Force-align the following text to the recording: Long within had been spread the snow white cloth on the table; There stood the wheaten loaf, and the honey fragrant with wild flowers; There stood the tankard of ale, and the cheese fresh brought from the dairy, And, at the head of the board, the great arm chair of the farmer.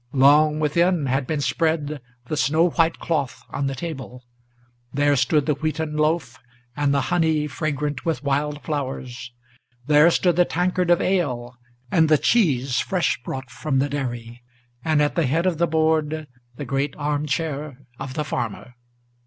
Long 0.13 0.59
within 0.59 1.05
had 1.05 1.27
been 1.27 1.41
spread 1.41 2.01
the 2.25 2.35
snow 2.35 2.71
white 2.71 2.97
cloth 2.97 3.43
on 3.51 3.67
the 3.67 3.75
table; 3.75 4.25
There 4.91 5.15
stood 5.15 5.45
the 5.45 5.53
wheaten 5.53 5.95
loaf, 5.95 6.39
and 6.75 6.91
the 6.91 7.01
honey 7.13 7.45
fragrant 7.45 8.03
with 8.03 8.23
wild 8.23 8.63
flowers; 8.63 9.31
There 9.85 10.09
stood 10.09 10.37
the 10.37 10.43
tankard 10.45 10.89
of 10.89 11.01
ale, 11.01 11.55
and 11.91 12.09
the 12.09 12.17
cheese 12.17 12.79
fresh 12.79 13.19
brought 13.23 13.51
from 13.51 13.77
the 13.77 13.89
dairy, 13.89 14.41
And, 14.83 15.03
at 15.03 15.13
the 15.13 15.27
head 15.27 15.45
of 15.45 15.59
the 15.59 15.67
board, 15.67 16.25
the 16.55 16.65
great 16.65 16.95
arm 16.97 17.27
chair 17.27 17.77
of 17.99 18.15
the 18.15 18.25
farmer. 18.25 18.73